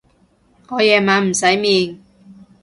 [0.69, 1.99] 我夜晚唔使面